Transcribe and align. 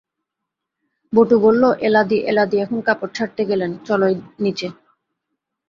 বটু 1.13 1.35
বললে, 1.39 1.69
এলাদি– 1.87 2.25
এলাদি 2.25 2.55
এখন 2.57 2.79
কাপড় 2.87 3.11
ছাড়তে 3.13 3.41
গেলেন, 3.45 3.71
চলো 3.87 4.05
নিচে। 4.43 4.67